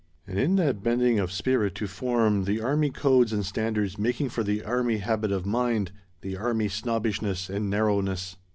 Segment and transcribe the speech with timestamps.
[0.25, 4.41] And in that bending of spirit to form, the army codes and standards making for
[4.43, 8.35] the army habit of mind, the army snobbishness and narrowness.